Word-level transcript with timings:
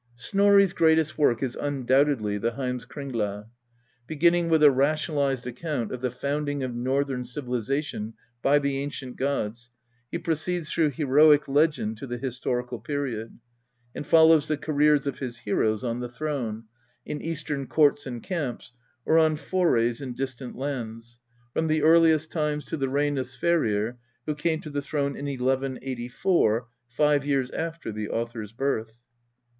Snorri's 0.15 0.73
greatest 0.73 1.15
work 1.15 1.43
is 1.43 1.55
undoubtedly 1.55 2.39
the 2.39 2.53
HeimskringlaJ' 2.53 3.45
Beginning 4.07 4.49
with 4.49 4.63
a 4.63 4.71
rationalized 4.71 5.45
account 5.45 5.91
of 5.91 6.01
the 6.01 6.09
founding 6.09 6.63
of 6.63 6.73
Northern 6.73 7.23
civilization 7.23 8.15
by 8.41 8.57
the 8.57 8.79
ancient 8.79 9.15
gods, 9.15 9.69
he 10.11 10.17
proceeds 10.17 10.71
through 10.71 10.89
heroic 10.89 11.47
legend 11.47 11.97
to 11.97 12.07
the 12.07 12.17
historical 12.17 12.79
period, 12.79 13.37
and 13.93 14.03
follows 14.03 14.47
the 14.47 14.57
careers 14.57 15.05
of 15.05 15.19
his 15.19 15.37
heroes 15.37 15.83
on 15.83 15.99
the 15.99 16.09
throne, 16.09 16.63
in 17.05 17.21
Eastern 17.21 17.67
courts 17.67 18.07
and 18.07 18.23
camps, 18.23 18.73
or 19.05 19.19
on 19.19 19.35
forays 19.35 20.01
in 20.01 20.13
distant 20.15 20.55
lands, 20.55 21.19
from 21.53 21.67
the 21.67 21.83
earliest 21.83 22.31
times 22.31 22.65
to 22.65 22.75
the 22.75 22.89
reign 22.89 23.19
of 23.19 23.27
Sverrir, 23.27 23.97
who 24.25 24.33
came 24.33 24.61
to 24.61 24.71
the 24.71 24.81
throne 24.81 25.15
in 25.15 25.27
1 25.27 25.61
1 25.61 25.77
84, 25.79 26.67
five 26.87 27.23
years 27.23 27.51
after 27.51 27.91
the 27.91 28.09
author's 28.09 28.51
birth. 28.51 29.03